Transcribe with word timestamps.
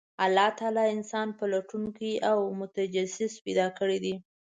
الله 0.25 0.49
تعالی 0.59 0.83
انسان 0.95 1.27
پلټونکی 1.39 2.11
او 2.29 2.39
متجسس 2.59 3.33
پیدا 3.45 3.67
کړی 3.79 3.97
دی، 4.03 4.15